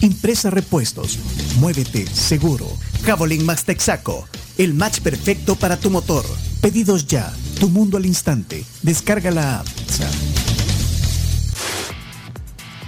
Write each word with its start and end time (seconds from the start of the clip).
Impresa 0.00 0.50
Repuestos. 0.50 1.18
Muévete 1.58 2.06
seguro. 2.06 2.66
Javelin 3.04 3.44
Max 3.44 3.64
Texaco. 3.64 4.26
El 4.58 4.74
match 4.74 5.00
perfecto 5.00 5.56
para 5.56 5.76
tu 5.76 5.90
motor. 5.90 6.24
Pedidos 6.60 7.06
ya. 7.06 7.32
Tu 7.60 7.68
mundo 7.68 7.96
al 7.96 8.06
instante. 8.06 8.64
Descarga 8.82 9.30
la 9.30 9.60
app. 9.60 9.66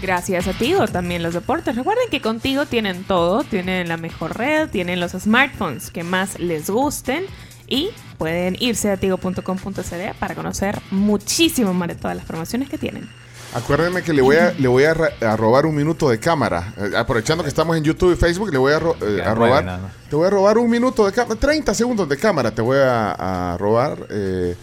Gracias 0.03 0.47
a 0.47 0.53
Tigo 0.53 0.87
también 0.87 1.23
los 1.23 1.35
deportes. 1.35 1.75
Recuerden 1.75 2.09
que 2.11 2.21
contigo 2.21 2.67
tienen 2.67 3.05
todo, 3.05 3.45
tienen 3.45 3.89
la 3.89 3.97
mejor 3.97 4.37
red, 4.37 4.69
tienen 4.69 5.01
los 5.01 5.13
smartphones 5.13 5.91
que 5.91 6.05
más 6.05 6.39
les 6.39 6.69
gusten 6.69 7.25
y 7.67 7.89
pueden 8.19 8.57
irse 8.61 8.91
a 8.91 8.97
tigo.com.cd 8.97 10.15
para 10.19 10.35
conocer 10.35 10.81
muchísimo 10.91 11.73
más 11.75 11.89
de 11.89 11.95
todas 11.95 12.17
las 12.17 12.27
promociones 12.27 12.69
que 12.69 12.79
tienen. 12.79 13.09
Acuérdenme 13.55 14.03
que 14.03 14.13
le 14.13 14.23
voy 14.23 14.37
a, 14.37 14.53
le 14.53 14.69
voy 14.69 14.85
a, 14.85 14.95
a 15.21 15.37
robar 15.37 15.67
un 15.67 15.75
minuto 15.75 16.11
de 16.11 16.19
cámara. 16.19 16.75
Eh, 16.77 16.97
aprovechando 16.97 17.43
que 17.43 17.49
estamos 17.49 17.77
en 17.77 17.85
YouTube 17.85 18.13
y 18.13 18.17
Facebook, 18.17 18.53
le 18.53 18.59
voy 18.59 18.73
a, 18.73 18.77
eh, 18.77 19.23
a 19.25 19.35
robar. 19.35 19.81
Te 20.11 20.17
voy 20.17 20.27
a 20.27 20.31
robar 20.31 20.59
un 20.59 20.71
minuto 20.71 21.07
de 21.07 21.13
cámara. 21.13 21.39
30 21.39 21.75
segundos 21.75 22.09
de 22.09 22.17
cámara 22.17 22.51
te 22.51 22.61
voy 22.61 22.79
a, 22.81 23.57
robar. 23.59 23.99
Eh, 24.11 24.57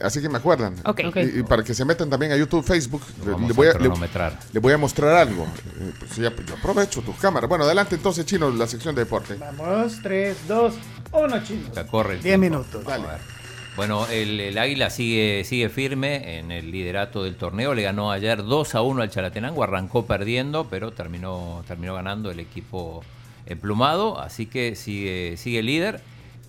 así 0.00 0.20
que 0.20 0.28
me 0.28 0.38
acuerdan. 0.38 0.74
Y, 1.16 1.42
para 1.42 1.62
que 1.62 1.74
se 1.74 1.84
metan 1.84 2.10
también 2.10 2.32
a 2.32 2.36
YouTube, 2.36 2.64
Facebook, 2.64 3.02
le, 3.24 3.32
voy 3.52 3.68
a, 3.68 3.72
le, 3.74 4.60
voy 4.60 4.72
a 4.72 4.78
mostrar 4.78 5.14
algo. 5.16 5.46
Pues 5.98 6.16
yo 6.16 6.28
aprovecho 6.28 7.00
tus 7.02 7.16
cámaras. 7.16 7.48
Bueno, 7.48 7.64
adelante 7.64 7.94
entonces, 7.94 8.26
Chino, 8.26 8.50
la 8.50 8.66
sección 8.66 8.94
de 8.94 9.02
deporte. 9.04 9.36
Vamos, 9.36 10.00
3, 10.02 10.36
2, 10.46 10.74
1, 11.12 11.44
Chino. 11.44 11.68
Ya 11.74 11.86
corre. 11.86 12.18
10 12.18 12.38
minutos. 12.38 12.84
Dale. 12.84 13.33
Bueno, 13.76 14.06
el, 14.06 14.56
Águila 14.56 14.88
sigue, 14.88 15.42
sigue 15.44 15.68
firme 15.68 16.38
en 16.38 16.52
el 16.52 16.70
liderato 16.70 17.24
del 17.24 17.34
torneo. 17.34 17.74
Le 17.74 17.82
ganó 17.82 18.12
ayer 18.12 18.44
2 18.44 18.74
a 18.76 18.82
1 18.82 19.02
al 19.02 19.10
Chalatenango. 19.10 19.64
Arrancó 19.64 20.06
perdiendo, 20.06 20.68
pero 20.70 20.92
terminó, 20.92 21.64
terminó 21.66 21.94
ganando 21.94 22.30
el 22.30 22.38
equipo 22.38 23.02
emplumado. 23.46 24.20
Así 24.20 24.46
que 24.46 24.76
sigue, 24.76 25.36
sigue 25.36 25.64
líder. 25.64 26.00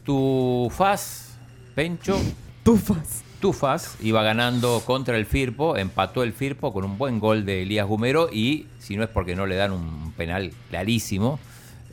Tu 0.04 0.72
FAS, 0.76 1.36
Pencho. 1.74 2.16
Tu 2.64 2.78
FAS. 2.78 3.24
Tu 3.40 3.54
FAS 3.54 3.98
iba 4.02 4.22
ganando 4.22 4.84
contra 4.86 5.18
el 5.18 5.26
Firpo. 5.26 5.78
Empató 5.78 6.22
el 6.22 6.32
Firpo 6.32 6.72
con 6.74 6.86
un 6.86 7.00
buen 7.00 7.20
gol 7.20 7.44
de 7.44 7.64
Elías 7.64 7.88
Gumero. 7.88 8.30
Y 8.32 8.68
si 8.78 8.98
no 8.98 9.04
es 9.04 9.10
porque 9.10 9.36
no 9.36 9.48
le 9.48 9.56
dan 9.56 9.72
un 9.72 10.14
penal 10.16 10.52
clarísimo 10.70 11.40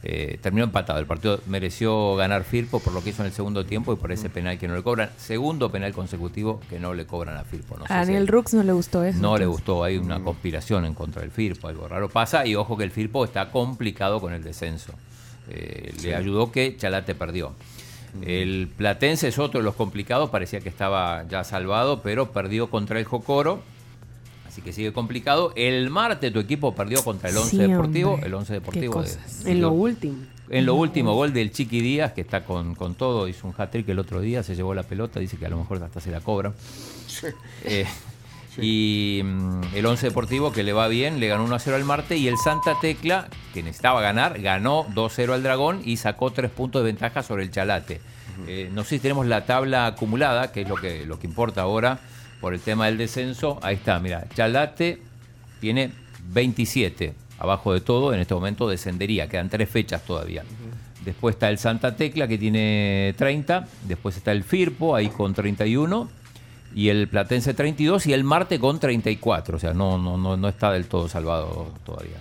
eh, 0.05 0.39
terminó 0.43 0.65
empatado. 0.65 0.99
El 0.99 1.07
partido 1.07 1.41
mereció 1.47 2.17
ganar 2.17 2.43
Firpo 2.45 2.81
por 2.81 2.93
lo 2.93 3.03
que 3.05 3.11
hizo 3.11 3.23
en 3.23 3.27
el 3.27 3.33
segundo 3.33 3.65
tiempo 3.65 3.93
y 3.93 3.97
por 3.97 4.11
ese 4.11 4.29
penal 4.29 4.59
que 4.59 4.67
no 4.67 4.75
le 4.75 4.83
cobran. 4.83 5.11
Segundo 5.17 5.71
penal 5.71 5.93
consecutivo 5.93 6.61
que 6.69 6.81
no 6.81 6.93
le 6.93 7.07
cobran 7.07 7.37
a 7.37 7.45
Firpo. 7.45 7.77
a 7.89 7.99
Daniel 7.99 8.27
Rux 8.27 8.55
no 8.55 8.63
le 8.65 8.73
gustó 8.73 9.05
eso. 9.05 9.19
No 9.21 9.39
le 9.39 9.47
gustó. 9.47 9.85
Hay 9.85 9.99
una 9.99 10.21
conspiración 10.21 10.85
en 10.85 10.95
contra 10.95 11.23
del 11.23 11.31
Firpo. 11.31 11.69
Algo 11.69 11.87
raro 11.87 12.09
pasa. 12.09 12.45
Y 12.47 12.57
ojo 12.57 12.77
que 12.77 12.85
el 12.85 12.91
Firpo 12.91 13.25
está 13.25 13.51
complicado 13.51 14.21
con 14.21 14.33
el 14.33 14.43
descenso. 14.43 14.93
Eh, 15.49 15.93
le 16.03 16.15
ayudó 16.17 16.51
que 16.51 16.77
Chalate 16.77 17.15
perdió. 17.15 17.53
El 18.21 18.69
Platense 18.77 19.29
es 19.29 19.39
otro 19.39 19.61
de 19.61 19.65
los 19.65 19.77
complicados. 19.77 20.31
Parecía 20.31 20.61
que 20.61 20.69
estaba 20.69 21.25
ya 21.29 21.45
salvado, 21.45 22.03
pero 22.03 22.33
perdió 22.33 22.69
contra 22.71 22.99
el 22.99 23.05
Jocoro 23.05 23.63
Así 24.53 24.61
que 24.61 24.75
sigue 24.75 24.93
complicado. 24.93 25.55
El 25.57 25.89
martes 25.89 26.31
tu 26.31 26.39
equipo 26.39 26.75
perdió 26.75 27.03
contra 27.03 27.31
el 27.31 27.39
11 27.39 27.57
Deportivo. 27.57 28.21
El 28.23 28.35
11 28.35 28.53
Deportivo. 28.53 29.03
en 29.47 29.63
lo 29.63 29.73
último. 29.73 30.17
En 30.51 30.67
lo 30.67 30.75
último, 30.75 31.15
gol 31.15 31.33
del 31.33 31.53
Chiqui 31.53 31.81
Díaz, 31.81 32.13
que 32.13 32.21
está 32.21 32.45
con, 32.45 32.75
todo. 32.97 33.29
Hizo 33.29 33.49
un 33.49 33.55
hat-trick 33.57 33.89
el 33.89 33.99
otro 33.99 34.21
día, 34.21 34.43
se 34.43 34.55
llevó 34.55 34.75
la 34.75 34.83
pelota. 34.83 35.21
Dice 35.21 35.39
que 35.39 35.47
a 35.47 35.49
lo 35.49 35.57
mejor 35.57 35.83
hasta 35.83 36.01
se 36.01 36.11
la 36.11 36.21
cobra. 36.21 36.53
Eh, 37.65 37.87
y 38.59 39.23
mm, 39.25 39.75
el 39.75 39.87
11 39.87 40.09
Deportivo, 40.09 40.53
que 40.53 40.63
le 40.63 40.75
va 40.75 40.87
bien, 40.89 41.19
le 41.21 41.29
ganó 41.29 41.49
1-0 41.49 41.73
al 41.73 41.85
Marte. 41.85 42.19
Y 42.19 42.29
el 42.29 42.37
Santa 42.37 42.79
Tecla, 42.79 43.29
que 43.55 43.63
necesitaba 43.63 44.03
ganar, 44.03 44.39
ganó 44.43 44.85
2-0 44.89 45.33
al 45.33 45.43
Dragón 45.43 45.81
y 45.83 45.97
sacó 45.97 46.31
3 46.31 46.51
puntos 46.51 46.83
de 46.83 46.87
ventaja 46.87 47.23
sobre 47.23 47.45
el 47.45 47.51
Chalate. 47.51 48.03
Eh, 48.47 48.69
no 48.71 48.83
sé 48.85 48.97
si 48.97 48.99
tenemos 48.99 49.27
la 49.27 49.47
tabla 49.47 49.87
acumulada, 49.87 50.53
que 50.53 50.61
es 50.63 50.69
lo 50.69 50.77
que, 50.77 51.07
lo 51.07 51.19
que 51.19 51.27
importa 51.27 51.63
ahora 51.63 52.01
por 52.43 52.53
el 52.53 52.61
tema 52.61 52.87
del 52.87 52.99
descenso. 52.99 53.59
Ahí 53.63 53.77
está, 53.77 53.99
mira, 54.01 54.27
Chalate 54.35 55.01
tiene 55.61 55.93
27. 56.25 57.15
Abajo 57.39 57.73
de 57.73 57.81
todo, 57.81 58.13
en 58.13 58.21
este 58.21 58.35
momento 58.35 58.69
descendería, 58.69 59.29
quedan 59.29 59.49
tres 59.49 59.71
fechas 59.71 60.03
todavía. 60.05 60.43
Después 61.05 61.37
está 61.37 61.49
el 61.49 61.59
Santa 61.59 61.97
Tecla 61.97 62.29
que 62.29 62.39
tiene 62.39 63.15
30, 63.17 63.67
después 63.89 64.17
está 64.17 64.33
el 64.33 64.45
Firpo 64.45 64.95
ahí 64.95 65.09
con 65.09 65.35
31 65.35 66.09
y 66.75 66.89
el 66.89 67.09
Platense 67.09 67.55
32 67.55 68.07
y 68.07 68.13
el 68.13 68.25
Marte 68.25 68.59
con 68.59 68.79
34, 68.79 69.57
o 69.57 69.61
sea, 69.61 69.73
no 69.73 69.99
no 69.99 70.17
no 70.17 70.37
no 70.37 70.49
está 70.49 70.73
del 70.73 70.87
todo 70.87 71.09
salvado 71.09 71.73
todavía. 71.85 72.17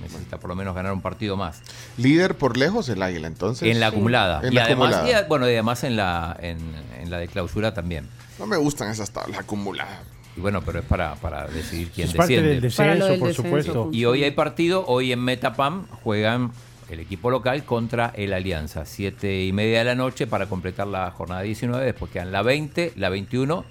Necesita 0.00 0.38
por 0.38 0.50
lo 0.50 0.56
menos 0.56 0.74
ganar 0.74 0.92
un 0.92 1.00
partido 1.00 1.36
más. 1.36 1.60
Líder 1.96 2.36
por 2.36 2.56
lejos 2.56 2.88
el 2.88 3.02
Águila, 3.02 3.26
entonces. 3.26 3.68
En 3.68 3.80
la 3.80 3.88
acumulada. 3.88 4.40
y 4.50 4.58
además, 4.58 5.04
bueno, 5.28 5.44
además 5.46 5.84
en 5.84 5.96
la 5.96 6.36
en, 6.40 6.58
en 7.00 7.10
la 7.10 7.18
de 7.18 7.28
clausura 7.28 7.74
también. 7.74 8.08
No 8.38 8.46
me 8.46 8.56
gustan 8.56 8.90
esas 8.90 9.10
tablas 9.10 9.38
acumuladas. 9.40 10.00
Y 10.36 10.40
bueno, 10.40 10.62
pero 10.62 10.78
es 10.78 10.84
para, 10.84 11.16
para 11.16 11.48
decidir 11.48 11.90
quién 11.90 12.06
es 12.06 12.14
desciende. 12.14 12.48
Del 12.50 12.60
descenso, 12.60 13.18
por 13.18 13.34
supuesto. 13.34 13.90
Y 13.92 14.04
hoy 14.04 14.22
hay 14.22 14.30
partido, 14.30 14.84
hoy 14.86 15.12
en 15.12 15.20
Metapam 15.20 15.88
juegan 16.04 16.52
el 16.88 17.00
equipo 17.00 17.30
local 17.30 17.64
contra 17.64 18.12
el 18.14 18.32
Alianza. 18.32 18.84
Siete 18.86 19.44
y 19.44 19.52
media 19.52 19.78
de 19.78 19.84
la 19.84 19.94
noche 19.96 20.28
para 20.28 20.46
completar 20.46 20.86
la 20.86 21.10
jornada 21.10 21.42
19. 21.42 21.84
Después 21.84 22.12
quedan 22.12 22.30
la 22.30 22.42
20, 22.42 22.92
la 22.94 23.08
21 23.08 23.64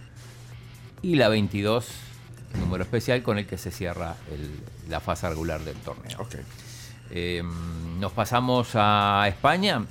y 1.02 1.16
la 1.16 1.30
22, 1.30 1.88
número 2.56 2.84
especial 2.84 3.22
con 3.24 3.38
el 3.38 3.46
que 3.46 3.58
se 3.58 3.72
cierra 3.72 4.16
la 4.90 5.00
fase 5.00 5.30
regular 5.30 5.62
del 5.62 5.76
torneo. 5.78 6.22
Okay. 6.22 6.42
Eh, 7.12 7.44
nos 8.00 8.12
pasamos 8.12 8.72
a 8.76 9.26
España. 9.28 9.86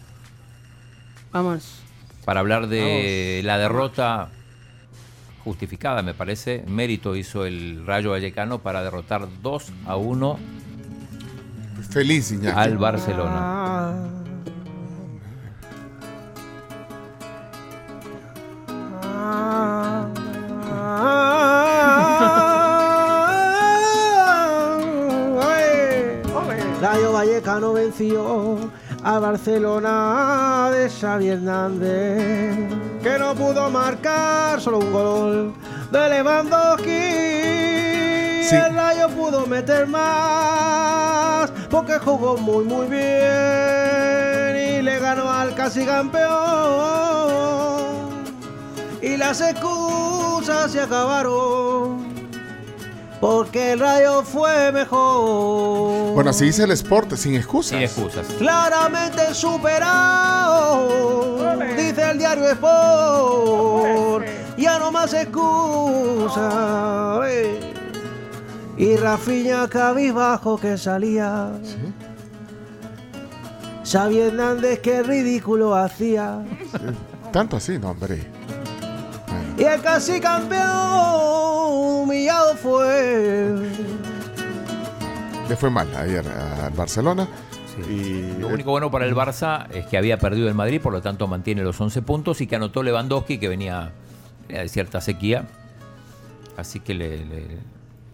Vamos. 1.32 1.80
Para 2.24 2.40
hablar 2.40 2.66
de 2.66 3.40
la 3.44 3.58
derrota 3.58 4.28
justificada, 5.44 6.02
me 6.02 6.14
parece. 6.14 6.64
Mérito 6.66 7.14
hizo 7.14 7.46
el 7.46 7.86
Rayo 7.86 8.10
Vallecano 8.10 8.58
para 8.58 8.82
derrotar 8.82 9.28
2 9.42 9.72
a 9.86 9.96
1 9.96 10.38
Feliz, 11.90 12.34
al 12.54 12.78
Barcelona. 12.78 13.94
Rayo 13.94 14.25
Vallecano 27.46 27.72
venció 27.74 28.58
a 29.04 29.20
Barcelona 29.20 30.68
de 30.72 30.90
Xavi 30.90 31.28
Hernández, 31.28 32.74
que 33.00 33.18
no 33.20 33.36
pudo 33.36 33.70
marcar 33.70 34.60
solo 34.60 34.80
un 34.80 34.92
gol 34.92 35.54
de 35.92 36.08
Lewandowski. 36.08 36.90
El 38.50 38.74
Rayo 38.74 39.08
pudo 39.10 39.46
meter 39.46 39.86
más 39.86 41.52
porque 41.70 42.00
jugó 42.00 42.36
muy 42.36 42.64
muy 42.64 42.88
bien 42.88 44.56
y 44.56 44.82
le 44.82 44.98
ganó 44.98 45.30
al 45.30 45.54
casi 45.54 45.86
campeón. 45.86 46.26
Y 49.00 49.16
las 49.16 49.40
excusas 49.40 50.72
se 50.72 50.80
acabaron 50.80 51.85
porque 53.20 53.72
el 53.72 53.80
rayo 53.80 54.22
fue 54.22 54.72
mejor. 54.72 56.14
Bueno, 56.14 56.30
así 56.30 56.46
dice 56.46 56.64
el 56.64 56.70
Sport, 56.72 57.14
sin 57.16 57.34
excusas. 57.34 57.70
Sin 57.70 57.82
excusas. 57.82 58.26
Claramente 58.38 59.34
superado, 59.34 60.88
dice 61.76 62.10
el 62.10 62.18
diario 62.18 62.48
Sport. 62.50 64.26
Ya 64.56 64.78
no 64.78 64.90
más 64.90 65.12
excusas. 65.12 66.36
Y 68.78 68.96
Rafiña 68.96 69.68
cabizbajo 69.68 70.58
que 70.58 70.76
salía. 70.76 71.52
¿Sí? 71.62 71.76
Hernández 73.94 74.80
qué 74.80 75.02
ridículo 75.02 75.74
hacía. 75.74 76.44
Tanto 77.32 77.56
así, 77.56 77.78
no, 77.78 77.90
hombre. 77.90 78.35
Y 79.58 79.64
el 79.64 79.80
casi 79.80 80.20
campeón 80.20 80.62
humillado 82.02 82.54
fue. 82.56 83.54
Le 85.48 85.56
fue 85.56 85.70
mal 85.70 85.88
ayer 85.96 86.24
al 86.28 86.72
Barcelona. 86.72 87.26
Y 87.90 88.22
Lo 88.40 88.48
único 88.48 88.70
bueno 88.70 88.90
para 88.90 89.04
el 89.06 89.14
Barça 89.14 89.66
es 89.70 89.86
que 89.86 89.98
había 89.98 90.18
perdido 90.18 90.48
el 90.48 90.54
Madrid, 90.54 90.80
por 90.80 90.92
lo 90.92 91.02
tanto 91.02 91.26
mantiene 91.26 91.62
los 91.62 91.78
11 91.80 92.00
puntos 92.02 92.40
y 92.40 92.46
que 92.46 92.56
anotó 92.56 92.82
Lewandowski, 92.82 93.38
que 93.38 93.48
venía, 93.48 93.90
venía 94.48 94.62
de 94.62 94.68
cierta 94.68 95.00
sequía. 95.02 95.44
Así 96.56 96.80
que 96.80 96.94
le- 96.94 97.24
le- 97.26 97.58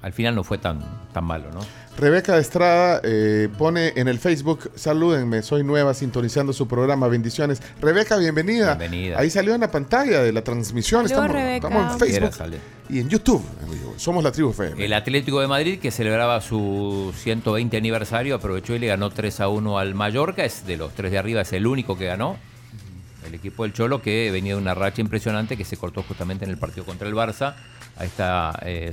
al 0.03 0.13
final 0.13 0.35
no 0.35 0.45
fue 0.45 0.59
tan, 0.59 0.81
tan 1.13 1.25
malo, 1.25 1.51
¿no? 1.53 1.61
Rebeca 1.97 2.39
Estrada 2.39 3.01
eh, 3.05 3.49
pone 3.59 3.93
en 3.97 4.09
el 4.09 4.19
Facebook, 4.19 4.71
salúdenme, 4.75 5.43
soy 5.43 5.63
nueva 5.63 5.95
sintonizando 5.95 6.53
su 6.53 6.67
programa, 6.67 7.07
bendiciones. 7.07 7.61
Rebeca, 7.81 8.17
bienvenida. 8.17 8.75
Bienvenida. 8.75 9.19
Ahí 9.19 9.31
salió 9.31 9.55
en 9.55 9.61
la 9.61 9.71
pantalla 9.71 10.23
de 10.23 10.33
la 10.33 10.43
transmisión, 10.43 11.07
Saludos, 11.09 11.27
estamos, 11.29 11.45
Rebeca. 11.45 11.69
estamos 11.69 11.93
en 11.93 11.99
Facebook 12.31 12.61
y 12.89 12.99
en 13.01 13.09
YouTube. 13.09 13.45
amigo. 13.63 13.95
Somos 13.97 14.25
la 14.25 14.33
tribu 14.33 14.51
FM. 14.51 14.83
El 14.83 14.93
Atlético 14.95 15.41
de 15.41 15.47
Madrid, 15.49 15.79
que 15.79 15.91
celebraba 15.91 16.41
su 16.41 17.13
120 17.17 17.77
aniversario, 17.77 18.35
aprovechó 18.35 18.75
y 18.75 18.79
le 18.79 18.87
ganó 18.89 19.11
3 19.11 19.41
a 19.41 19.49
1 19.49 19.79
al 19.79 19.95
Mallorca. 19.95 20.45
Es 20.45 20.67
de 20.67 20.79
los 20.79 20.93
tres 20.95 21.13
de 21.13 21.19
arriba, 21.19 21.43
es 21.43 21.53
el 21.53 21.67
único 21.67 21.97
que 21.97 22.07
ganó. 22.07 22.39
El 23.27 23.35
equipo 23.35 23.63
del 23.63 23.73
Cholo, 23.73 24.03
que 24.03 24.31
venía 24.33 24.55
de 24.55 24.61
una 24.61 24.75
racha 24.75 25.01
impresionante 25.01 25.57
que 25.57 25.65
se 25.65 25.77
cortó 25.77 26.03
justamente 26.03 26.45
en 26.45 26.51
el 26.51 26.57
partido 26.59 26.85
contra 26.85 27.07
el 27.07 27.15
Barça. 27.15 27.55
Ahí 27.97 28.07
está 28.09 28.59
eh, 28.65 28.91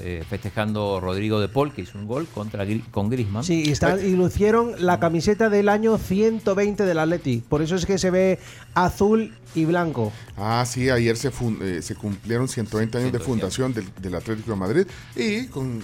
eh, 0.00 0.24
festejando 0.28 1.00
Rodrigo 1.00 1.40
de 1.40 1.48
Paul, 1.48 1.72
que 1.74 1.82
hizo 1.82 1.98
un 1.98 2.06
gol 2.06 2.26
contra 2.28 2.64
con 2.92 3.10
Grisman. 3.10 3.42
Sí, 3.42 3.64
y, 3.66 3.72
está- 3.72 4.00
y 4.00 4.14
lucieron 4.14 4.72
la 4.78 5.00
camiseta 5.00 5.48
del 5.50 5.68
año 5.68 5.98
120 5.98 6.84
del 6.84 6.98
Atleti. 6.98 7.38
Por 7.46 7.60
eso 7.62 7.74
es 7.74 7.84
que 7.86 7.98
se 7.98 8.10
ve 8.10 8.38
azul 8.74 9.34
y 9.54 9.64
blanco. 9.64 10.12
Ah, 10.36 10.64
sí, 10.66 10.88
ayer 10.90 11.16
se, 11.16 11.30
fun- 11.32 11.58
eh, 11.60 11.82
se 11.82 11.96
cumplieron 11.96 12.46
120 12.48 12.98
años 12.98 13.12
de 13.12 13.18
120. 13.18 13.24
fundación 13.24 13.74
del, 13.74 13.92
del 14.00 14.14
Atlético 14.14 14.52
de 14.52 14.56
Madrid 14.56 14.86
y 15.16 15.46
con, 15.48 15.82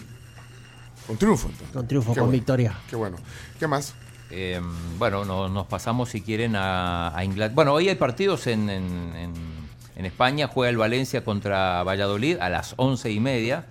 con 1.06 1.17
triunfo. 1.17 1.49
entonces. 1.49 1.73
Con 1.75 1.88
triunfo, 1.88 2.12
Qué 2.14 2.20
con 2.20 2.29
bueno, 2.29 2.38
victoria. 2.38 2.79
Qué 2.88 2.94
bueno. 2.97 3.17
¿Qué 3.59 3.67
más? 3.67 3.94
Eh, 4.31 4.61
bueno, 4.99 5.25
no- 5.25 5.49
nos 5.49 5.67
pasamos 5.67 6.11
si 6.11 6.20
quieren 6.23 6.55
a, 6.56 7.14
a 7.14 7.25
Inglaterra. 7.25 7.55
Bueno, 7.56 7.73
hoy 7.75 7.88
hay 7.88 7.97
partidos 7.97 8.47
en, 8.47 8.70
en- 8.70 9.17
en- 9.17 9.62
en 9.97 10.06
España. 10.06 10.49
Juega 10.49 10.71
el 10.71 10.77
Valencia 10.77 11.25
contra 11.25 11.83
Valladolid 11.83 12.39
a 12.41 12.49
las 12.49 12.75
once 12.77 13.11
y 13.11 13.21
media. 13.21 13.67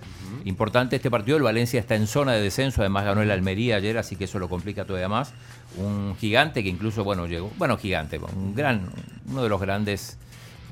Importante 0.46 0.96
este 0.96 1.12
partido. 1.12 1.38
El 1.38 1.44
Valencia 1.44 1.80
está 1.80 1.96
en 1.96 2.08
zona 2.08 2.34
de 2.34 2.42
descenso. 2.42 2.82
Además 2.82 3.06
ganó 3.06 3.22
el 3.22 3.32
Almería 3.32 3.76
ayer, 3.76 3.98
así 3.98 4.16
que 4.16 4.26
eso 4.26 4.40
lo 4.40 4.50
complica 4.50 4.86
todavía 4.86 5.10
más. 5.10 5.34
Un 5.78 6.16
gigante 6.20 6.64
que 6.64 6.70
incluso, 6.70 7.04
bueno, 7.04 7.28
llegó. 7.28 7.52
Bueno, 7.58 7.78
gigante, 7.78 8.18
un 8.18 8.56
gran, 8.56 8.90
uno 9.30 9.44
de 9.44 9.50
los 9.50 9.62
grandes 9.62 10.18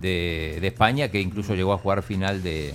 de, 0.01 0.57
de 0.59 0.67
España 0.67 1.09
que 1.09 1.21
incluso 1.21 1.55
llegó 1.55 1.73
a 1.73 1.77
jugar 1.77 2.03
final 2.03 2.41
de, 2.41 2.73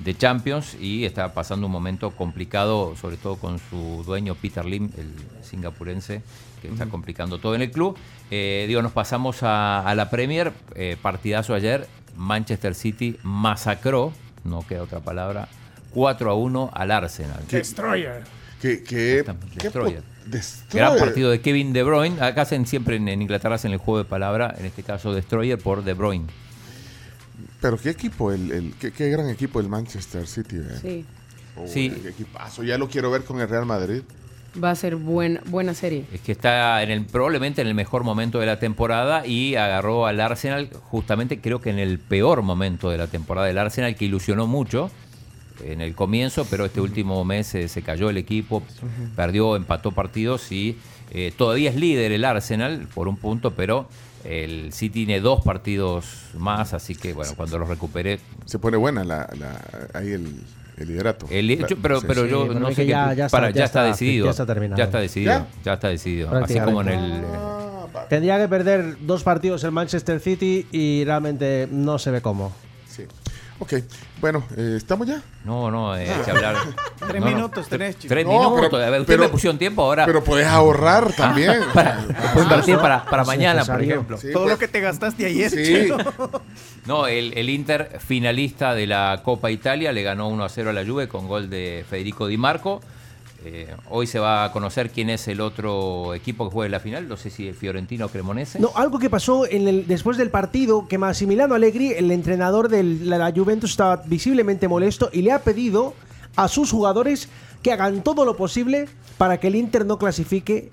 de 0.00 0.16
Champions 0.16 0.76
y 0.80 1.04
está 1.04 1.34
pasando 1.34 1.66
un 1.66 1.72
momento 1.72 2.10
complicado, 2.10 2.96
sobre 2.96 3.16
todo 3.16 3.36
con 3.36 3.58
su 3.58 4.02
dueño 4.04 4.34
Peter 4.34 4.64
Lim, 4.64 4.90
el 4.96 5.12
singapurense, 5.42 6.22
que 6.60 6.68
está 6.68 6.86
complicando 6.86 7.38
todo 7.38 7.54
en 7.54 7.62
el 7.62 7.70
club. 7.70 7.96
Eh, 8.30 8.64
digo, 8.66 8.82
nos 8.82 8.92
pasamos 8.92 9.42
a, 9.42 9.80
a 9.86 9.94
la 9.94 10.08
Premier, 10.08 10.52
eh, 10.74 10.96
partidazo 11.00 11.54
ayer, 11.54 11.86
Manchester 12.16 12.74
City 12.74 13.18
masacró, 13.22 14.12
no 14.44 14.66
queda 14.66 14.82
otra 14.82 15.00
palabra, 15.00 15.48
4 15.92 16.30
a 16.30 16.34
1 16.34 16.70
al 16.72 16.90
Arsenal. 16.90 17.40
Destroyer. 17.50 18.22
¿Qué, 18.60 18.82
qué, 18.82 19.18
Exactamente, 19.20 19.56
qué 19.58 19.64
Destroyer. 19.64 20.02
Destroyer. 20.26 20.86
Gran 20.88 20.98
partido 20.98 21.30
de 21.30 21.40
Kevin 21.40 21.72
De 21.72 21.82
Bruyne. 21.82 22.20
Acá 22.22 22.42
hacen 22.42 22.66
siempre 22.66 22.96
en, 22.96 23.08
en 23.08 23.22
Inglaterra 23.22 23.56
hacen 23.56 23.72
el 23.72 23.78
juego 23.78 23.98
de 23.98 24.04
palabra, 24.04 24.54
en 24.58 24.66
este 24.66 24.82
caso 24.82 25.12
Destroyer 25.12 25.58
por 25.58 25.82
De 25.84 25.94
Bruyne. 25.94 26.26
Pero 27.60 27.76
qué 27.78 27.90
equipo, 27.90 28.32
el, 28.32 28.50
el- 28.52 28.74
qué, 28.78 28.92
qué 28.92 29.08
gran 29.10 29.28
equipo 29.28 29.60
el 29.60 29.68
Manchester 29.68 30.26
City. 30.26 30.56
¿eh? 30.58 30.78
Sí, 30.80 31.06
Oh, 31.54 31.66
Sí. 31.68 31.90
qué 32.02 32.08
equipazo. 32.08 32.62
Ya 32.62 32.78
lo 32.78 32.88
quiero 32.88 33.10
ver 33.10 33.24
con 33.24 33.38
el 33.38 33.46
Real 33.48 33.66
Madrid. 33.66 34.00
Va 34.62 34.70
a 34.70 34.74
ser 34.74 34.96
buen, 34.96 35.40
buena 35.46 35.74
serie. 35.74 36.04
Es 36.12 36.20
que 36.20 36.32
está 36.32 36.82
en 36.82 36.90
el, 36.90 37.04
probablemente 37.06 37.62
en 37.62 37.68
el 37.68 37.74
mejor 37.74 38.04
momento 38.04 38.38
de 38.40 38.46
la 38.46 38.58
temporada 38.58 39.26
y 39.26 39.54
agarró 39.56 40.06
al 40.06 40.20
Arsenal 40.20 40.68
justamente 40.90 41.40
creo 41.40 41.60
que 41.60 41.70
en 41.70 41.78
el 41.78 41.98
peor 41.98 42.42
momento 42.42 42.90
de 42.90 42.98
la 42.98 43.06
temporada 43.06 43.46
del 43.46 43.58
Arsenal 43.58 43.94
que 43.96 44.04
ilusionó 44.04 44.46
mucho 44.46 44.90
en 45.64 45.80
el 45.80 45.94
comienzo, 45.94 46.46
pero 46.50 46.64
este 46.64 46.80
último 46.80 47.24
mes 47.24 47.54
eh, 47.54 47.68
se 47.68 47.82
cayó 47.82 48.10
el 48.10 48.16
equipo, 48.16 48.62
perdió, 49.14 49.54
empató 49.56 49.92
partidos 49.92 50.50
y 50.50 50.76
eh, 51.12 51.32
todavía 51.36 51.70
es 51.70 51.76
líder 51.76 52.10
el 52.12 52.24
Arsenal 52.24 52.88
por 52.94 53.06
un 53.06 53.16
punto, 53.16 53.52
pero 53.52 53.86
el 54.24 54.72
City 54.72 55.04
tiene 55.06 55.20
dos 55.20 55.42
partidos 55.42 56.06
más, 56.38 56.74
así 56.74 56.94
que 56.94 57.12
bueno, 57.12 57.32
cuando 57.36 57.58
los 57.58 57.68
recupere 57.68 58.18
Se 58.46 58.58
pone 58.58 58.76
buena 58.76 59.04
la, 59.04 59.28
la- 59.38 59.88
ahí 59.94 60.12
el, 60.12 60.26
el 60.76 60.88
liderato. 60.88 61.26
El 61.30 61.50
hecho, 61.50 61.76
pero, 61.80 62.00
Sí, 62.00 62.06
pero 62.08 62.24
sí. 62.24 62.30
yo 62.30 62.48
pero 62.48 62.60
no 62.60 62.68
sé 62.68 62.74
que 62.76 62.82
qué- 62.82 62.88
ya- 62.88 63.12
ya 63.14 63.26
está- 63.26 63.36
para, 63.36 63.50
ya 63.50 63.56
ya, 63.56 63.64
está, 63.64 63.80
está- 63.80 63.90
decidido. 63.92 64.24
ya 64.26 64.30
está 64.30 64.46
terminado. 64.46 64.78
Ya 64.78 64.84
está 64.84 64.98
decidido. 65.00 65.32
¿Ya? 65.32 65.46
¿Ya? 65.64 65.72
está 65.74 65.88
decidido. 65.88 66.34
Así 66.36 66.58
como 66.60 66.80
en 66.82 66.88
el. 66.88 67.12
eh, 67.20 67.24
Ah. 67.94 68.06
Tendría 68.08 68.38
que 68.38 68.48
perder 68.48 68.96
dos 69.02 69.22
partidos 69.22 69.62
el 69.64 69.70
Manchester 69.72 70.18
City 70.18 70.66
y 70.72 71.04
realmente 71.04 71.68
no 71.70 71.98
se 71.98 72.10
ve 72.10 72.20
cómo. 72.22 72.52
Ok. 73.62 73.74
Bueno, 74.20 74.42
eh, 74.56 74.74
¿estamos 74.76 75.06
ya? 75.06 75.22
No, 75.44 75.70
no, 75.70 75.96
eh, 75.96 76.10
hay 76.10 76.20
que 76.24 76.30
hablar. 76.32 76.56
Tres 76.98 77.20
No, 77.20 77.30
no, 77.30 77.36
minutos 77.36 77.68
tenés, 77.68 77.96
chico. 77.96 78.12
Tres 78.12 78.26
No, 78.26 78.32
minutos. 78.32 78.68
pero- 78.72 78.82
a 78.84 78.90
ver, 78.90 79.00
usted 79.02 79.12
pero- 79.14 79.22
me 79.22 79.28
pusieron 79.28 79.56
tiempo 79.56 79.82
ahora. 79.82 80.04
Pero 80.04 80.24
puedes 80.24 80.48
ahorrar 80.48 81.12
también. 81.12 81.60
para, 81.74 81.98
puedo 82.32 82.42
invertir 82.42 82.76
para, 82.78 83.04
para 83.04 83.24
mañana, 83.24 83.64
por 83.64 83.80
ejemplo. 83.80 84.18
Sí, 84.18 84.32
Todo 84.32 84.42
pues- 84.44 84.54
lo 84.54 84.58
que 84.58 84.66
te 84.66 84.80
gastaste 84.80 85.26
ayer, 85.26 85.48
Sí. 85.50 85.88
No, 86.86 87.06
el, 87.06 87.38
el 87.38 87.48
Inter 87.50 88.00
finalista 88.04 88.74
de 88.74 88.88
la 88.88 89.20
Copa 89.24 89.52
Italia 89.52 89.92
le 89.92 90.02
ganó 90.02 90.26
1 90.28 90.42
a 90.44 90.48
0 90.48 90.70
a 90.70 90.72
la 90.72 90.84
Juve 90.84 91.06
con 91.06 91.28
gol 91.28 91.48
de 91.48 91.84
Federico 91.88 92.26
Di 92.26 92.36
Marco. 92.36 92.80
Eh, 93.44 93.74
hoy 93.90 94.06
se 94.06 94.18
va 94.18 94.44
a 94.44 94.52
conocer 94.52 94.90
quién 94.90 95.10
es 95.10 95.26
el 95.28 95.40
otro 95.40 96.14
equipo 96.14 96.48
que 96.48 96.52
juega 96.52 96.66
en 96.66 96.72
la 96.72 96.80
final. 96.80 97.08
No 97.08 97.16
sé 97.16 97.28
si 97.30 97.48
el 97.48 97.54
Fiorentino 97.54 98.06
o 98.06 98.08
Cremonese. 98.08 98.60
No, 98.60 98.70
algo 98.74 98.98
que 98.98 99.10
pasó 99.10 99.46
en 99.46 99.66
el- 99.66 99.86
después 99.86 100.16
del 100.16 100.30
partido, 100.30 100.86
que 100.86 100.96
Massimiliano 100.98 101.54
Allegri, 101.54 101.92
el 101.92 102.10
entrenador 102.12 102.68
de 102.68 102.82
la 102.84 103.32
Juventus, 103.34 103.70
estaba 103.72 103.96
visiblemente 104.06 104.68
molesto 104.68 105.10
y 105.12 105.22
le 105.22 105.32
ha 105.32 105.40
pedido 105.40 105.94
a 106.36 106.46
sus 106.48 106.70
jugadores 106.70 107.28
que 107.62 107.72
hagan 107.72 108.02
todo 108.02 108.24
lo 108.24 108.36
posible 108.36 108.88
para 109.18 109.38
que 109.40 109.48
el 109.48 109.56
Inter 109.56 109.84
no 109.86 109.98
clasifique 109.98 110.70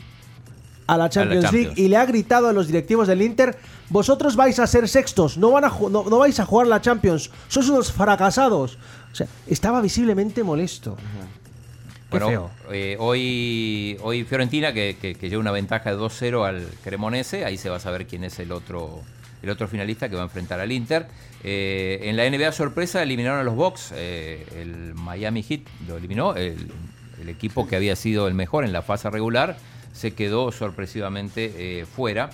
a 0.87 0.97
la 0.97 1.09
Champions, 1.09 1.43
Champions. 1.45 1.67
League 1.67 1.81
y 1.81 1.87
le 1.87 1.97
ha 1.97 2.05
gritado 2.05 2.47
a 2.47 2.53
los 2.53 2.67
directivos 2.67 3.07
del 3.07 3.21
Inter, 3.21 3.57
vosotros 3.89 4.35
vais 4.35 4.57
a 4.59 4.65
ser 4.67 4.87
sextos, 4.87 5.37
no, 5.37 5.51
van 5.51 5.65
a 5.65 5.69
ju- 5.69 5.89
no, 5.91 6.03
no 6.09 6.17
vais 6.17 6.39
a 6.39 6.45
jugar 6.45 6.65
la 6.67 6.81
Champions, 6.81 7.29
sois 7.47 7.67
unos 7.69 7.91
fracasados. 7.91 8.77
O 9.11 9.15
sea, 9.15 9.27
estaba 9.47 9.81
visiblemente 9.81 10.43
molesto. 10.43 10.97
Bueno, 12.11 12.27
eh, 12.71 12.95
hoy, 12.99 13.97
hoy 14.01 14.23
Fiorentina, 14.23 14.73
que, 14.73 14.97
que- 14.99 15.15
que 15.15 15.29
lleva 15.29 15.39
una 15.41 15.51
ventaja 15.51 15.91
de 15.91 15.97
2-0 15.97 16.43
al 16.45 16.67
Cremonese, 16.83 17.45
ahí 17.45 17.57
se 17.57 17.69
va 17.69 17.77
a 17.77 17.79
saber 17.79 18.07
quién 18.07 18.23
es 18.23 18.39
el 18.39 18.51
otro, 18.51 19.01
el 19.43 19.49
otro 19.49 19.67
finalista 19.67 20.09
que 20.09 20.15
va 20.15 20.21
a 20.21 20.25
enfrentar 20.25 20.59
al 20.59 20.71
Inter. 20.71 21.07
Eh, 21.43 21.99
en 22.03 22.17
la 22.17 22.25
NBA 22.29 22.51
sorpresa 22.51 23.03
eliminaron 23.03 23.39
a 23.39 23.43
los 23.43 23.55
Bucks, 23.55 23.91
eh, 23.95 24.45
el 24.57 24.95
Miami 24.95 25.43
Heat 25.43 25.61
lo 25.87 25.97
eliminó, 25.97 26.35
el, 26.35 26.71
el 27.21 27.29
equipo 27.29 27.67
que 27.67 27.75
había 27.75 27.95
sido 27.95 28.27
el 28.27 28.33
mejor 28.33 28.63
en 28.65 28.73
la 28.73 28.81
fase 28.81 29.09
regular 29.09 29.57
se 29.93 30.13
quedó 30.13 30.51
sorpresivamente 30.51 31.51
eh, 31.81 31.85
fuera. 31.85 32.29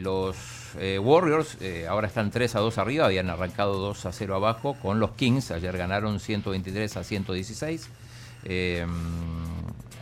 Los 0.00 0.36
eh, 0.78 0.98
Warriors 0.98 1.56
eh, 1.60 1.86
ahora 1.88 2.08
están 2.08 2.30
3 2.30 2.56
a 2.56 2.60
2 2.60 2.78
arriba, 2.78 3.06
habían 3.06 3.30
arrancado 3.30 3.78
2 3.78 4.06
a 4.06 4.12
0 4.12 4.34
abajo 4.34 4.74
con 4.82 4.98
los 4.98 5.12
Kings, 5.12 5.50
ayer 5.52 5.76
ganaron 5.76 6.18
123 6.18 6.96
a 6.96 7.04
116. 7.04 7.88
Eh, 8.48 8.86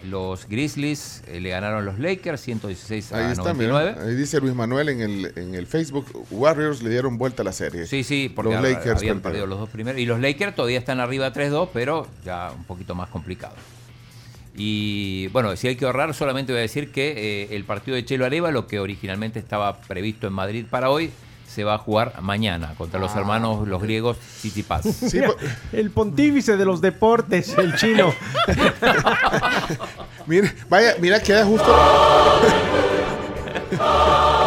los 0.04 0.46
Grizzlies 0.48 1.22
eh, 1.28 1.40
le 1.40 1.48
ganaron 1.48 1.78
a 1.78 1.80
los 1.82 1.98
Lakers 1.98 2.40
116 2.42 3.12
a 3.12 3.16
Ahí 3.16 3.32
está, 3.32 3.42
99. 3.42 3.92
mira. 3.92 4.06
Ahí 4.06 4.14
dice 4.14 4.38
Luis 4.40 4.54
Manuel 4.54 4.90
en 4.90 5.00
el, 5.00 5.32
en 5.36 5.54
el 5.54 5.66
Facebook, 5.66 6.06
Warriors 6.30 6.82
le 6.82 6.90
dieron 6.90 7.16
vuelta 7.16 7.42
a 7.42 7.44
la 7.44 7.52
serie. 7.52 7.86
Sí, 7.86 8.04
sí, 8.04 8.30
porque 8.34 8.52
Los 8.52 8.62
Lakers 8.62 8.98
habían 8.98 9.20
perdido 9.20 9.46
los 9.46 9.58
dos 9.58 9.70
primeros. 9.70 9.98
Y 10.00 10.04
los 10.04 10.20
Lakers 10.20 10.54
todavía 10.54 10.78
están 10.78 11.00
arriba 11.00 11.32
3-2, 11.32 11.70
pero 11.72 12.06
ya 12.24 12.52
un 12.54 12.64
poquito 12.64 12.94
más 12.94 13.08
complicado. 13.08 13.54
Y 14.56 15.28
bueno, 15.28 15.56
si 15.56 15.68
hay 15.68 15.76
que 15.76 15.84
ahorrar, 15.84 16.14
solamente 16.14 16.52
voy 16.52 16.60
a 16.60 16.62
decir 16.62 16.92
que 16.92 17.42
eh, 17.42 17.56
el 17.56 17.64
partido 17.64 17.96
de 17.96 18.04
Chelo 18.04 18.24
Areva, 18.24 18.66
que 18.66 18.78
originalmente 18.78 19.38
estaba 19.38 19.80
previsto 19.80 20.26
en 20.26 20.32
Madrid 20.32 20.66
para 20.68 20.90
hoy, 20.90 21.10
se 21.46 21.64
va 21.64 21.74
a 21.74 21.78
jugar 21.78 22.20
mañana 22.22 22.74
contra 22.76 22.98
los 23.00 23.14
hermanos 23.14 23.66
los 23.68 23.82
griegos 23.82 24.16
City 24.40 24.62
Paz. 24.62 24.84
Sí, 24.84 25.20
el 25.72 25.90
pontífice 25.90 26.56
de 26.56 26.64
los 26.64 26.80
deportes, 26.80 27.56
el 27.58 27.74
chino. 27.76 28.14
mira, 30.26 30.52
vaya, 30.68 30.94
mira, 31.00 31.20
queda 31.20 31.44
justo. 31.44 31.66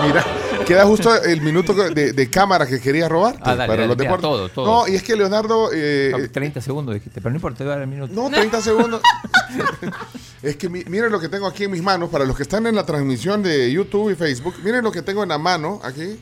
mira, 0.05 0.23
queda 0.65 0.85
justo 0.85 1.23
el 1.23 1.41
minuto 1.41 1.73
de, 1.73 2.13
de 2.13 2.29
cámara 2.29 2.65
que 2.67 2.79
quería 2.79 3.09
robarte 3.09 3.39
Ah, 3.43 3.55
dale, 3.55 3.67
para 3.67 3.81
dale, 3.81 3.87
los 3.87 3.97
mira, 3.97 4.11
deportes. 4.11 4.29
todo, 4.29 4.49
todo. 4.49 4.65
No, 4.85 4.87
y 4.87 4.95
es 4.95 5.03
que 5.03 5.15
Leonardo. 5.15 5.69
eh, 5.73 6.11
No, 6.17 6.29
30 6.31 6.61
segundos 6.61 6.93
dijiste, 6.95 7.21
pero 7.21 7.31
no 7.31 7.37
importa, 7.37 7.59
te 7.59 7.63
voy 7.63 7.71
a 7.71 7.75
dar 7.75 7.83
el 7.83 7.87
minuto. 7.89 8.13
No, 8.13 8.29
30 8.29 8.61
segundos. 8.61 9.01
es 10.41 10.55
que 10.55 10.69
mi- 10.69 10.83
miren 10.85 11.11
lo 11.11 11.19
que 11.19 11.29
tengo 11.29 11.47
aquí 11.47 11.65
en 11.65 11.71
mis 11.71 11.81
manos. 11.81 12.09
Para 12.09 12.25
los 12.25 12.35
que 12.35 12.43
están 12.43 12.65
en 12.67 12.75
la 12.75 12.85
transmisión 12.85 13.43
de 13.43 13.71
YouTube 13.71 14.11
y 14.11 14.15
Facebook, 14.15 14.55
miren 14.63 14.83
lo 14.83 14.91
que 14.91 15.01
tengo 15.01 15.23
en 15.23 15.29
la 15.29 15.37
mano 15.37 15.79
aquí. 15.83 16.19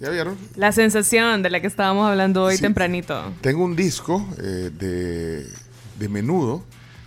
¿Ya 0.00 0.10
vieron? 0.10 0.36
La 0.56 0.72
sensación 0.72 1.42
de 1.42 1.50
la 1.50 1.60
que 1.60 1.66
estábamos 1.68 2.08
hablando 2.10 2.42
hoy 2.44 2.56
Sí. 2.56 2.62
tempranito. 2.62 3.32
Tengo 3.40 3.64
un 3.64 3.76
disco 3.76 4.26
eh, 4.42 4.70
de, 4.76 5.46
de 5.98 6.08
menudo 6.08 6.62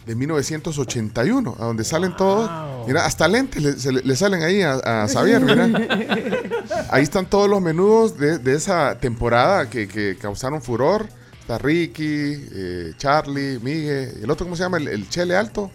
de 0.05 0.15
1981, 0.15 1.57
a 1.59 1.65
donde 1.65 1.83
salen 1.83 2.15
todos 2.15 2.49
Mira, 2.87 3.05
hasta 3.05 3.27
lentes 3.27 3.61
le, 3.61 3.73
se 3.73 3.91
le- 3.91 4.01
le 4.01 4.15
salen 4.15 4.41
ahí 4.41 4.61
a, 4.61 4.75
a 5.03 5.07
Xavier, 5.09 5.41
mira. 5.41 5.67
Ahí 6.89 7.03
están 7.03 7.25
todos 7.25 7.49
los 7.49 7.61
menudos 7.61 8.17
de, 8.17 8.37
de 8.37 8.55
esa 8.55 8.97
temporada 8.97 9.69
que, 9.69 9.89
que 9.89 10.15
causaron 10.15 10.61
furor. 10.61 11.05
Está 11.41 11.57
Ricky, 11.57 12.45
eh, 12.53 12.93
Charlie, 12.97 13.59
Miguel, 13.61 14.19
el 14.23 14.31
otro, 14.31 14.45
¿cómo 14.45 14.55
se 14.55 14.63
llama? 14.63 14.77
El, 14.77 14.87
el 14.87 15.09
Chele 15.09 15.35
Alto. 15.35 15.69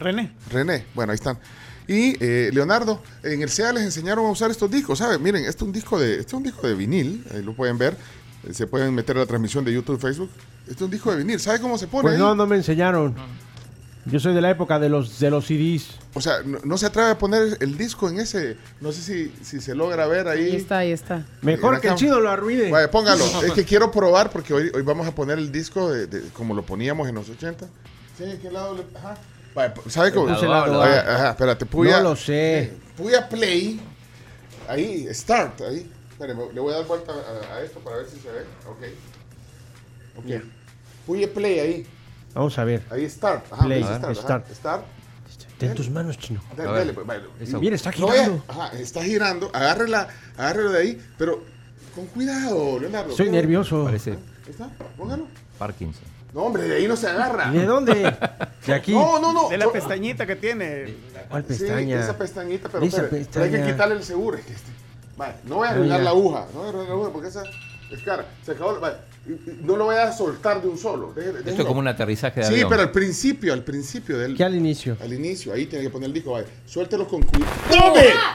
René. 0.00 0.32
René, 0.50 0.86
bueno, 0.94 1.12
ahí 1.12 1.14
están. 1.16 1.38
Y 1.86 2.16
eh, 2.24 2.50
Leonardo, 2.52 3.02
en 3.22 3.42
el 3.42 3.50
SEA 3.50 3.72
les 3.72 3.82
enseñaron 3.82 4.24
a 4.26 4.30
usar 4.30 4.50
estos 4.50 4.70
discos, 4.70 4.98
¿saben? 4.98 5.22
Miren, 5.22 5.42
este 5.44 5.56
es 5.58 5.62
un 5.62 5.72
disco 5.72 5.98
de, 5.98 6.12
este 6.12 6.28
es 6.28 6.32
un 6.34 6.42
disco 6.42 6.66
de 6.66 6.74
vinil, 6.74 7.24
ahí 7.34 7.42
lo 7.42 7.52
pueden 7.54 7.76
ver. 7.78 7.96
Eh, 8.48 8.54
Se 8.54 8.66
pueden 8.66 8.94
meter 8.94 9.16
a 9.16 9.20
la 9.20 9.26
transmisión 9.26 9.64
de 9.64 9.72
YouTube, 9.72 10.00
Facebook. 10.00 10.30
Este 10.62 10.76
es 10.76 10.80
un 10.82 10.90
disco 10.90 11.10
de 11.10 11.18
vinil, 11.18 11.38
¿sabe 11.40 11.60
cómo 11.60 11.76
se 11.76 11.86
pone 11.86 12.02
Pues 12.02 12.14
ahí? 12.14 12.20
no, 12.20 12.34
no 12.34 12.46
me 12.46 12.56
enseñaron. 12.56 13.14
Yo 14.06 14.20
soy 14.20 14.34
de 14.34 14.42
la 14.42 14.50
época 14.50 14.78
de 14.78 14.90
los, 14.90 15.18
de 15.18 15.30
los 15.30 15.46
CDs. 15.46 15.86
O 16.12 16.20
sea, 16.20 16.42
no, 16.44 16.58
no 16.62 16.76
se 16.76 16.84
atreve 16.86 17.10
a 17.10 17.18
poner 17.18 17.56
el 17.60 17.78
disco 17.78 18.08
en 18.10 18.20
ese, 18.20 18.56
no 18.82 18.92
sé 18.92 19.00
si, 19.00 19.44
si 19.44 19.60
se 19.62 19.74
logra 19.74 20.06
ver 20.06 20.28
ahí. 20.28 20.44
Ahí 20.44 20.56
está, 20.56 20.78
ahí 20.78 20.92
está. 20.92 21.24
Mejor 21.40 21.80
que 21.80 21.88
el 21.88 21.94
chino 21.94 22.20
lo 22.20 22.28
arruine. 22.30 22.70
Vaya, 22.70 22.90
póngalo. 22.90 23.24
es 23.42 23.52
que 23.52 23.64
quiero 23.66 23.90
probar 23.90 24.30
porque 24.30 24.52
hoy, 24.52 24.70
hoy 24.74 24.82
vamos 24.82 25.06
a 25.06 25.14
poner 25.14 25.38
el 25.38 25.50
disco 25.50 25.90
de, 25.90 26.06
de- 26.06 26.20
como 26.34 26.54
lo 26.54 26.62
poníamos 26.66 27.08
en 27.08 27.14
los 27.14 27.30
80. 27.30 27.66
Sí, 28.18 28.24
¿qué 28.42 28.50
lado 28.50 28.74
le.? 28.76 28.84
Ajá. 28.98 29.16
Vaya, 29.54 29.74
¿sabe 29.88 30.12
cómo? 30.12 30.28
Ajá, 30.32 31.30
espérate, 31.30 31.66
puya. 31.66 31.98
No 31.98 32.10
lo 32.10 32.16
sé. 32.16 32.72
Puya 32.96 33.28
play. 33.28 33.80
Ahí, 34.68 35.06
start, 35.12 35.60
ahí. 35.60 35.90
Espérame, 36.10 36.52
le 36.52 36.60
voy 36.60 36.72
a 36.72 36.76
dar 36.78 36.86
vuelta 36.86 37.12
a, 37.12 37.54
a 37.56 37.60
esto 37.62 37.78
para 37.80 37.96
ver 37.98 38.06
si 38.08 38.18
se 38.18 38.30
ve. 38.30 38.40
Ok. 38.68 38.82
Ok. 40.18 40.42
Puya 41.06 41.32
play 41.32 41.58
ahí. 41.60 41.86
Vamos 42.34 42.58
a 42.58 42.64
ver. 42.64 42.82
Ahí 42.90 43.08
start. 43.08 43.44
Ajá, 43.52 43.64
Play, 43.64 43.82
start. 43.82 44.04
ajá. 44.04 44.14
start. 44.14 44.50
Start. 44.52 44.84
Ten 45.58 45.74
tus 45.74 45.88
manos, 45.88 46.18
chino. 46.18 46.40
Dale, 46.56 46.92
pues. 46.92 47.06
Eso. 47.40 47.60
Mira, 47.60 47.76
está 47.76 47.90
No 47.98 48.08
girando. 48.08 48.44
ajá, 48.48 48.72
está 48.78 49.04
girando. 49.04 49.50
Agárrela, 49.52 50.08
agárrelo 50.36 50.72
de 50.72 50.78
ahí, 50.80 51.06
pero 51.16 51.44
con 51.94 52.06
cuidado, 52.06 52.80
Leonardo. 52.80 53.10
Soy 53.10 53.26
Cuidado. 53.26 53.36
nervioso. 53.36 53.84
Parece 53.84 54.18
está, 54.48 54.68
póngalo. 54.96 55.28
Parkinson. 55.58 56.02
No, 56.34 56.42
hombre, 56.42 56.64
de 56.64 56.76
ahí 56.76 56.88
no 56.88 56.96
se 56.96 57.06
agarra. 57.08 57.50
¿De 57.52 57.64
dónde? 57.64 57.94
De 58.66 58.74
aquí. 58.74 58.92
No, 58.92 59.20
no, 59.20 59.32
no. 59.32 59.48
De 59.48 59.56
la 59.56 59.70
pestañita 59.70 60.26
que 60.26 60.34
tiene. 60.36 60.94
¿Cuál 61.30 61.44
Sí, 61.48 61.54
pestaña? 61.60 62.00
esa 62.00 62.18
pestañita, 62.18 62.68
pero, 62.68 62.84
Esa 62.84 63.08
pero 63.08 63.44
hay 63.44 63.50
que 63.50 63.62
quitarle 63.64 63.94
el 63.94 64.02
seguro. 64.02 64.38
Vale, 65.16 65.34
no 65.44 65.56
voy 65.56 65.68
a 65.68 65.70
arruinar 65.70 65.98
ya. 65.98 66.04
la 66.04 66.10
aguja. 66.10 66.46
No 66.52 66.58
voy 66.58 66.66
a 66.66 66.68
arruinar 66.70 66.88
la 66.88 66.94
aguja 66.94 67.10
porque 67.12 67.28
esa 67.28 67.42
es 67.92 68.02
cara. 68.02 68.26
Se 68.44 68.50
acabó. 68.52 68.80
Vale, 68.80 68.96
no 69.62 69.76
lo 69.76 69.84
voy 69.84 69.94
a 69.96 70.12
soltar 70.12 70.60
de 70.60 70.66
un 70.68 70.76
solo. 70.76 71.12
Deje- 71.14 71.38
Esto 71.46 71.62
es 71.62 71.68
como 71.68 71.78
un 71.78 71.86
aterrizaje 71.88 72.40
de 72.40 72.46
Sí, 72.46 72.54
avión. 72.54 72.68
pero 72.68 72.82
al 72.82 72.90
principio, 72.90 73.52
al 73.52 73.62
principio 73.62 74.18
del. 74.18 74.36
¿Qué 74.36 74.42
al 74.44 74.56
inicio? 74.56 74.96
Al 75.00 75.12
inicio, 75.12 75.52
ahí 75.52 75.66
tiene 75.66 75.84
que 75.84 75.90
poner 75.90 76.08
el 76.08 76.14
disco. 76.14 76.32
Vale. 76.32 76.46
Suéltelo 76.66 77.06
con 77.06 77.22
cuidado. 77.22 77.52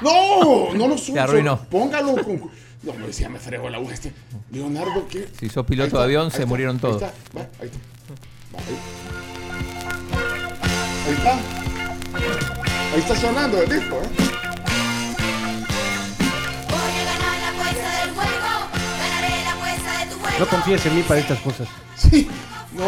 ¡No! 0.02 0.70
¡No! 0.72 0.74
No 0.74 0.88
lo 0.88 0.98
suelto. 0.98 1.22
arruinó. 1.22 1.60
Póngalo 1.70 2.14
con 2.24 2.38
cu- 2.38 2.52
No, 2.84 2.94
me 2.94 3.08
decía, 3.08 3.28
me 3.30 3.40
fregó 3.40 3.70
la 3.70 3.78
aguja 3.78 3.94
este. 3.94 4.14
Leonardo, 4.52 5.06
¿qué? 5.10 5.28
Si 5.40 5.50
sos 5.50 5.58
Ahí 5.58 5.64
piloto 5.70 5.88
está, 5.88 5.98
de 6.00 6.04
avión, 6.06 6.26
ahí 6.26 6.32
se 6.32 6.38
está, 6.38 6.46
murieron 6.48 6.76
ahí 6.76 6.82
todos. 6.82 7.02
está, 7.02 7.14
va, 7.38 7.42
ahí 7.62 7.68
está. 7.68 7.80
Va, 8.56 8.60
ahí. 8.60 8.78
Ahí 11.08 11.14
está. 11.14 11.34
Ahí 12.94 13.00
está 13.02 13.16
sonando 13.18 13.62
el 13.62 13.70
disco, 13.70 13.96
¿eh? 14.02 14.10
Voy 16.70 16.80
a 16.80 17.06
ganar 17.06 17.40
la 17.40 17.50
apuesta 17.50 18.00
del 18.00 18.10
juego. 18.16 18.70
Ganaré 19.00 19.44
la 19.44 19.52
apuesta 19.54 20.00
de 20.00 20.06
tu 20.12 20.20
juego. 20.20 20.40
No 20.40 20.48
confíes 20.48 20.86
en 20.86 20.96
mí 20.96 21.04
para 21.04 21.20
estas 21.20 21.40
cosas. 21.40 21.68
Sí. 21.98 22.30
No, 22.74 22.86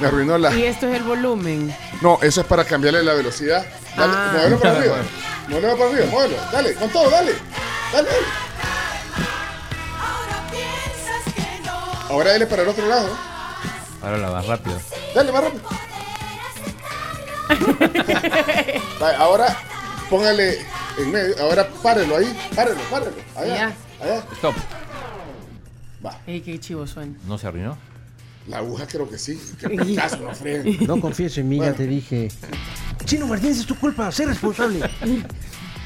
me 0.00 0.06
arruinó 0.06 0.36
la. 0.38 0.54
Y 0.54 0.64
esto 0.64 0.86
es 0.88 0.96
el 0.96 1.02
volumen. 1.02 1.74
No, 2.02 2.18
eso 2.22 2.42
es 2.42 2.46
para 2.46 2.64
cambiarle 2.64 3.02
la 3.02 3.14
velocidad. 3.14 3.64
Dale, 3.96 4.12
Ah. 4.14 4.30
muévelo 4.34 4.60
para 4.60 4.72
arriba. 4.78 4.96
Muévelo 5.48 5.76
para 5.78 5.90
arriba, 5.90 6.06
muévelo. 6.10 6.36
Dale, 6.52 6.74
con 6.74 6.90
todo, 6.90 7.10
dale. 7.10 7.32
Dale, 7.92 8.08
Ahora 12.10 12.32
dale 12.32 12.46
para 12.46 12.62
el 12.62 12.68
otro 12.68 12.88
lado. 12.88 13.08
Ahora 14.02 14.18
la 14.18 14.30
más 14.32 14.46
rápido. 14.46 14.80
Dale, 15.14 15.30
más 15.30 15.44
rápido. 15.44 15.62
Vale, 18.98 19.16
ahora 19.16 19.56
póngale 20.10 20.58
en 20.98 21.12
medio. 21.12 21.40
Ahora 21.40 21.68
párelo 21.82 22.16
ahí. 22.16 22.36
Párelo, 22.56 22.80
párelo. 22.90 23.12
Allá. 23.36 23.72
Allá. 24.02 24.24
Stop. 24.32 24.56
Va. 26.04 26.18
Ey, 26.26 26.40
qué 26.40 26.58
chivo 26.58 26.84
suena. 26.84 27.16
¿No 27.26 27.38
se 27.38 27.46
arruinó? 27.46 27.78
La 28.48 28.58
aguja 28.58 28.88
creo 28.88 29.08
que 29.08 29.16
sí. 29.16 29.40
Que 29.60 29.94
caso 29.94 30.16
no 30.16 30.34
freguen. 30.34 30.86
No 30.88 31.00
confíes 31.00 31.38
en 31.38 31.48
mí, 31.48 31.60
ya 31.60 31.72
te 31.74 31.86
dije. 31.86 32.28
Chino 33.04 33.28
Martínez, 33.28 33.58
es 33.58 33.66
tu 33.66 33.76
culpa. 33.76 34.10
Sé 34.10 34.26
responsable. 34.26 34.80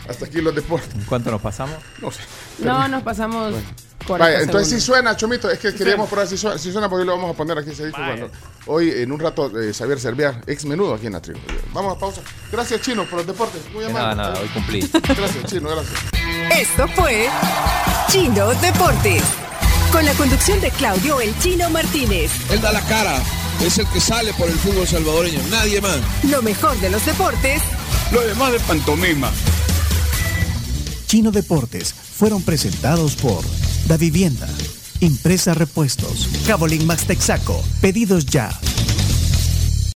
Hasta 0.09 0.25
aquí 0.25 0.41
los 0.41 0.55
deportes. 0.55 1.05
¿Cuánto 1.07 1.31
nos 1.31 1.43
pasamos? 1.43 1.77
No 2.01 2.11
sé. 2.11 2.23
No, 2.61 2.89
nos 2.89 3.03
pasamos 3.03 3.53
40 3.53 3.84
Vaya, 4.09 4.41
entonces 4.41 4.69
sí 4.69 4.81
segundos. 4.81 4.85
suena, 4.85 5.17
Chomito. 5.17 5.51
Es 5.51 5.59
que 5.59 5.75
queríamos 5.75 6.09
probar 6.09 6.27
si 6.29 6.37
suena, 6.37 6.59
si 6.59 6.71
suena 6.73 6.89
porque 6.89 7.01
hoy 7.03 7.07
lo 7.07 7.17
vamos 7.17 7.31
a 7.31 7.37
poner 7.37 7.59
aquí. 7.59 7.71
ese 7.71 7.87
disco 7.87 8.01
cuando- 8.05 8.31
hoy, 8.67 8.91
en 8.91 9.11
un 9.13 9.19
rato, 9.21 9.47
eh, 9.61 9.73
Xavier 9.73 9.99
Serviar, 9.99 10.43
ex 10.47 10.65
menudo 10.65 10.95
aquí 10.95 11.07
en 11.07 11.13
la 11.15 11.21
tribu. 11.23 11.39
Vamos 11.73 11.97
a 11.97 11.99
pausa. 11.99 12.21
Gracias, 12.53 12.81
Chino, 12.83 13.05
por 13.05 13.19
los 13.19 13.27
deportes. 13.27 13.63
Muy 13.73 13.85
amable. 13.85 14.17
nada, 14.17 14.31
nada, 14.31 14.41
hoy 14.41 14.49
cumplí. 14.49 14.81
Gracias, 14.93 15.45
Chino, 15.47 15.69
gracias. 15.71 15.99
Esto 16.59 16.87
fue 16.89 17.29
Chino 18.11 18.49
Deportes. 18.55 19.23
Con 19.91 20.05
la 20.05 20.13
conducción 20.15 20.61
de 20.61 20.71
Claudio 20.73 21.21
El 21.21 21.39
Chino 21.39 21.71
Martínez. 21.71 22.31
Él 22.51 22.61
da 22.61 22.73
la 22.73 22.81
cara, 22.83 23.17
es 23.65 23.79
el 23.79 23.87
que 23.89 24.01
sale 24.01 24.33
por 24.35 24.49
el 24.49 24.55
fútbol 24.59 24.87
salvadoreño, 24.89 25.41
nadie 25.51 25.81
más. 25.81 25.99
Lo 26.25 26.43
mejor 26.43 26.77
de 26.81 26.91
los 26.91 27.05
deportes 27.07 27.63
Lo 28.13 28.21
demás 28.23 28.53
de 28.53 28.61
pantomima. 28.61 29.31
Chino 31.07 31.31
Deportes 31.31 31.93
fueron 31.95 32.43
presentados 32.43 33.15
por 33.15 33.45
Da 33.87 33.97
Vivienda, 33.99 34.49
Impresa 35.01 35.53
Repuestos, 35.53 36.29
Cabolín 36.47 36.87
Max 36.87 37.05
Texaco, 37.05 37.63
Pedidos 37.81 38.25
Ya, 38.25 38.49